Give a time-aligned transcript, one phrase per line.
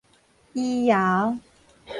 [0.55, 1.37] 余姚